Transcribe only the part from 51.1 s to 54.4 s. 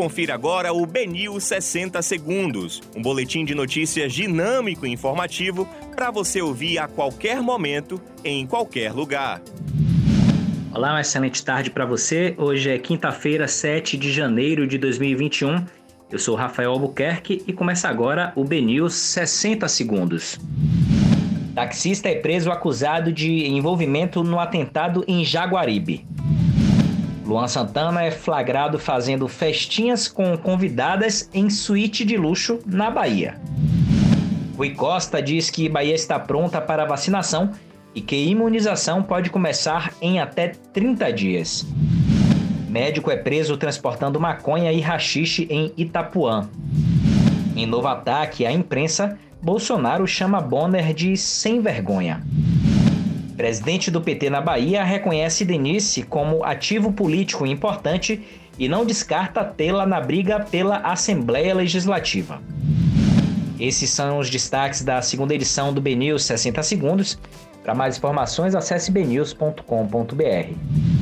sem vergonha. Presidente do PT